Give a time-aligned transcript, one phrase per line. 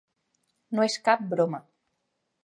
[0.77, 1.59] No és cap broma.